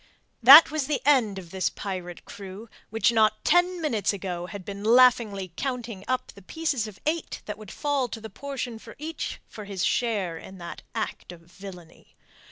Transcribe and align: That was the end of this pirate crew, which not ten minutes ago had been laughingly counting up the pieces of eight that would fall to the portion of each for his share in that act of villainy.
That 0.41 0.71
was 0.71 0.87
the 0.87 0.99
end 1.05 1.37
of 1.37 1.51
this 1.51 1.69
pirate 1.69 2.25
crew, 2.25 2.67
which 2.89 3.11
not 3.11 3.45
ten 3.45 3.79
minutes 3.79 4.11
ago 4.13 4.47
had 4.47 4.65
been 4.65 4.83
laughingly 4.83 5.53
counting 5.55 6.03
up 6.07 6.31
the 6.31 6.41
pieces 6.41 6.87
of 6.87 6.99
eight 7.05 7.43
that 7.45 7.59
would 7.59 7.69
fall 7.69 8.07
to 8.07 8.19
the 8.19 8.27
portion 8.27 8.73
of 8.83 8.89
each 8.97 9.41
for 9.47 9.65
his 9.65 9.85
share 9.85 10.39
in 10.39 10.57
that 10.57 10.81
act 10.95 11.31
of 11.31 11.41
villainy. 11.41 12.15